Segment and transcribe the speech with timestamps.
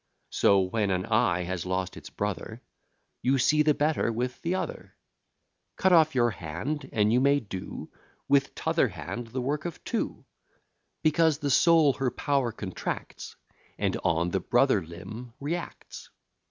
[0.31, 2.63] So, when an eye has lost its brother,
[3.21, 4.95] You see the better with the other,
[5.75, 7.91] Cut off your hand, and you may do
[8.27, 10.25] With t'other hand the work of two:
[11.03, 13.35] Because the soul her power contracts,
[13.77, 16.09] And on the brother limb reacts.